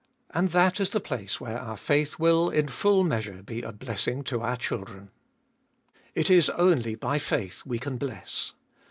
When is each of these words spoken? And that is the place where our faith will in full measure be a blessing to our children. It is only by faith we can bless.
And 0.31 0.49
that 0.49 0.79
is 0.79 0.89
the 0.89 0.99
place 0.99 1.39
where 1.39 1.59
our 1.59 1.77
faith 1.77 2.17
will 2.17 2.49
in 2.49 2.69
full 2.69 3.03
measure 3.03 3.43
be 3.43 3.61
a 3.61 3.71
blessing 3.71 4.23
to 4.23 4.41
our 4.41 4.55
children. 4.57 5.11
It 6.15 6.31
is 6.31 6.49
only 6.49 6.95
by 6.95 7.19
faith 7.19 7.61
we 7.67 7.77
can 7.77 7.97
bless. 7.97 8.53